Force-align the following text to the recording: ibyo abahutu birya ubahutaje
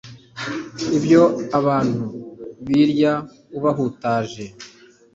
ibyo 0.97 1.23
abahutu 1.57 2.05
birya 2.65 3.13
ubahutaje 3.57 4.45